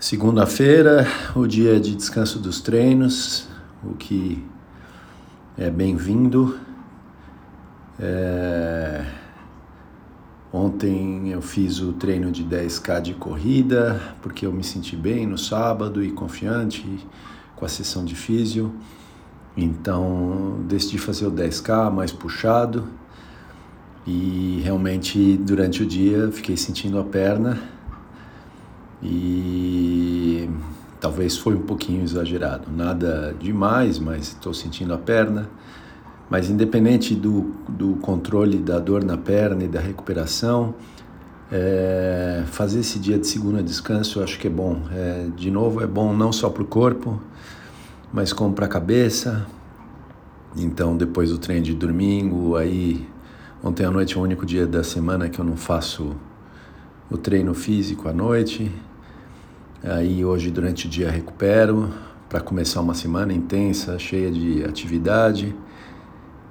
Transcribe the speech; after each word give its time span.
Segunda-feira, 0.00 1.06
o 1.36 1.46
dia 1.46 1.78
de 1.78 1.94
descanso 1.94 2.38
dos 2.38 2.62
treinos, 2.62 3.46
o 3.84 3.92
que 3.92 4.42
é 5.58 5.68
bem-vindo. 5.68 6.58
É... 7.98 9.04
Ontem 10.50 11.28
eu 11.28 11.42
fiz 11.42 11.80
o 11.80 11.92
treino 11.92 12.32
de 12.32 12.42
10K 12.42 13.02
de 13.02 13.12
corrida, 13.12 14.00
porque 14.22 14.46
eu 14.46 14.52
me 14.54 14.64
senti 14.64 14.96
bem 14.96 15.26
no 15.26 15.36
sábado 15.36 16.02
e 16.02 16.10
confiante 16.10 17.06
com 17.54 17.66
a 17.66 17.68
sessão 17.68 18.02
de 18.02 18.14
físio. 18.14 18.74
Então 19.54 20.64
decidi 20.66 20.96
fazer 20.96 21.26
o 21.26 21.30
10K 21.30 21.90
mais 21.90 22.10
puxado 22.10 22.88
e 24.06 24.62
realmente 24.64 25.36
durante 25.36 25.82
o 25.82 25.86
dia 25.86 26.32
fiquei 26.32 26.56
sentindo 26.56 26.98
a 26.98 27.04
perna 27.04 27.79
e 29.02 30.48
talvez 31.00 31.36
foi 31.36 31.54
um 31.54 31.62
pouquinho 31.62 32.02
exagerado. 32.02 32.70
Nada 32.70 33.34
demais, 33.38 33.98
mas 33.98 34.28
estou 34.28 34.52
sentindo 34.52 34.92
a 34.92 34.98
perna. 34.98 35.48
Mas 36.28 36.48
independente 36.48 37.14
do, 37.14 37.52
do 37.68 37.94
controle 37.96 38.58
da 38.58 38.78
dor 38.78 39.02
na 39.02 39.16
perna 39.16 39.64
e 39.64 39.68
da 39.68 39.80
recuperação, 39.80 40.74
é, 41.50 42.44
fazer 42.46 42.80
esse 42.80 43.00
dia 43.00 43.18
de 43.18 43.26
segunda 43.26 43.60
descanso 43.60 44.20
eu 44.20 44.24
acho 44.24 44.38
que 44.38 44.46
é 44.46 44.50
bom. 44.50 44.82
É, 44.92 45.26
de 45.34 45.50
novo, 45.50 45.82
é 45.82 45.86
bom 45.86 46.14
não 46.14 46.32
só 46.32 46.48
para 46.48 46.62
o 46.62 46.66
corpo, 46.66 47.20
mas 48.12 48.32
como 48.32 48.54
para 48.54 48.66
a 48.66 48.68
cabeça. 48.68 49.46
Então, 50.56 50.96
depois 50.96 51.30
do 51.30 51.38
treino 51.38 51.64
de 51.64 51.74
domingo, 51.74 52.56
aí 52.56 53.08
ontem 53.62 53.84
à 53.84 53.90
noite 53.90 54.16
é 54.16 54.20
o 54.20 54.22
único 54.22 54.46
dia 54.46 54.66
da 54.66 54.84
semana 54.84 55.28
que 55.28 55.40
eu 55.40 55.44
não 55.44 55.56
faço 55.56 56.14
o 57.10 57.16
treino 57.16 57.54
físico 57.54 58.08
à 58.08 58.12
noite. 58.12 58.70
Aí 59.82 60.22
hoje 60.22 60.50
durante 60.50 60.86
o 60.86 60.90
dia 60.90 61.10
recupero 61.10 61.90
para 62.28 62.38
começar 62.38 62.82
uma 62.82 62.92
semana 62.92 63.32
intensa, 63.32 63.98
cheia 63.98 64.30
de 64.30 64.62
atividade. 64.62 65.56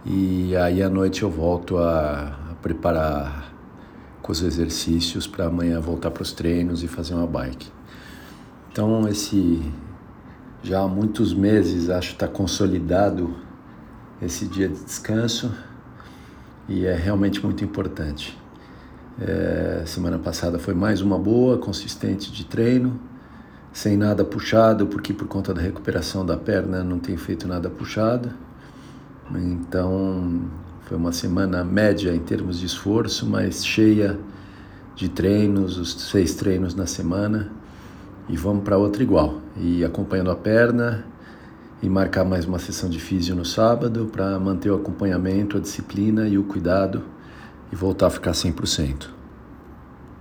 E 0.03 0.55
aí 0.55 0.81
à 0.81 0.89
noite 0.89 1.21
eu 1.21 1.29
volto 1.29 1.77
a, 1.77 2.35
a 2.49 2.55
preparar 2.55 3.53
com 4.19 4.31
os 4.31 4.41
exercícios 4.41 5.27
para 5.27 5.45
amanhã 5.45 5.79
voltar 5.79 6.09
para 6.09 6.23
os 6.23 6.31
treinos 6.31 6.83
e 6.83 6.87
fazer 6.87 7.13
uma 7.13 7.27
bike. 7.27 7.71
Então 8.71 9.07
esse 9.07 9.61
já 10.63 10.81
há 10.81 10.87
muitos 10.87 11.31
meses 11.31 11.87
acho 11.91 12.13
está 12.13 12.27
consolidado 12.27 13.35
esse 14.19 14.47
dia 14.47 14.67
de 14.67 14.83
descanso 14.83 15.53
e 16.67 16.83
é 16.87 16.95
realmente 16.95 17.45
muito 17.45 17.63
importante. 17.63 18.35
É, 19.21 19.83
semana 19.85 20.17
passada 20.17 20.57
foi 20.57 20.73
mais 20.73 20.99
uma 20.99 21.19
boa, 21.19 21.59
consistente 21.59 22.31
de 22.31 22.43
treino 22.43 22.99
sem 23.71 23.95
nada 23.95 24.23
puxado, 24.23 24.87
porque 24.87 25.13
por 25.13 25.27
conta 25.27 25.53
da 25.53 25.61
recuperação 25.61 26.25
da 26.25 26.37
perna 26.37 26.83
não 26.83 26.99
tenho 26.99 27.17
feito 27.17 27.47
nada 27.47 27.69
puxado. 27.69 28.29
Então 29.35 30.49
foi 30.83 30.97
uma 30.97 31.11
semana 31.11 31.63
média 31.63 32.13
em 32.13 32.19
termos 32.19 32.59
de 32.59 32.65
esforço, 32.65 33.25
mas 33.25 33.65
cheia 33.65 34.17
de 34.95 35.07
treinos, 35.07 35.77
os 35.77 35.93
seis 36.09 36.33
treinos 36.33 36.73
na 36.75 36.85
semana. 36.85 37.51
E 38.27 38.35
vamos 38.35 38.63
para 38.63 38.77
outra 38.77 39.01
igual. 39.01 39.39
E 39.55 39.83
acompanhando 39.83 40.31
a 40.31 40.35
perna 40.35 41.05
e 41.81 41.89
marcar 41.89 42.25
mais 42.25 42.45
uma 42.45 42.59
sessão 42.59 42.89
de 42.89 42.99
físio 42.99 43.35
no 43.35 43.45
sábado 43.45 44.09
para 44.11 44.37
manter 44.39 44.69
o 44.69 44.75
acompanhamento, 44.75 45.57
a 45.57 45.59
disciplina 45.59 46.27
e 46.27 46.37
o 46.37 46.43
cuidado 46.43 47.03
e 47.71 47.75
voltar 47.75 48.07
a 48.07 48.09
ficar 48.09 48.31
100%. 48.31 49.18